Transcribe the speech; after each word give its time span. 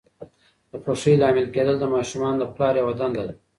د 0.69 0.71
خوښۍ 0.83 1.13
لامل 1.21 1.47
کېدل 1.55 1.75
د 1.79 1.85
ماشومانو 1.95 2.37
د 2.39 2.43
پلار 2.55 2.73
یوه 2.81 2.93
دنده 2.99 3.23
ده. 3.27 3.33